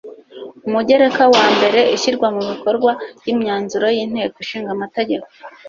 [0.67, 5.27] UMUGEREKA WA MBERE ISHYIRWA MU BIKORWA RY IMYANZURO Y INTEKO ISHINGA AMATEGEKO